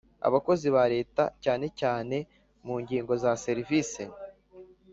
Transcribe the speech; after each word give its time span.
abakozi 0.27 0.67
ba 0.75 0.83
leta 0.93 1.23
cyane 1.43 1.65
cyane 1.79 2.17
mu 2.65 2.75
ngingo 2.81 3.13
za 3.23 3.31
serivisi 3.45 4.03